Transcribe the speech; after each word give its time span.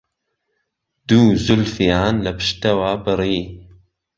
دوو 1.07 1.25
زولفيان 1.45 2.13
له 2.25 2.31
پشتهوه 2.37 2.91
بڕی 3.03 3.39